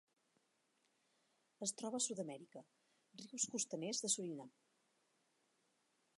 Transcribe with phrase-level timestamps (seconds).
[1.67, 2.65] Es troba a Sud-amèrica:
[3.25, 4.53] rius costaners de Surinam.